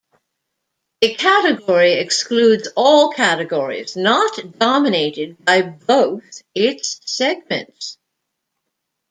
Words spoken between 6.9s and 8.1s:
segments.